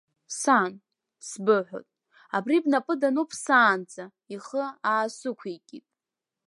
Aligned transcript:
Сан, 0.39 0.71
сбыҳәоит, 1.27 1.87
абри 2.35 2.63
бнапы 2.63 2.93
дануп 3.01 3.31
саанӡа, 3.43 4.05
ихы 4.33 4.63
аасықәикит. 4.91 5.85